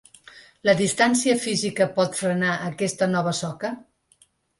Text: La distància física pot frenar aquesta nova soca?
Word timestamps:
La 0.67 0.73
distància 0.77 1.35
física 1.43 1.87
pot 1.99 2.17
frenar 2.21 2.55
aquesta 2.69 3.09
nova 3.13 3.35
soca? 3.41 3.71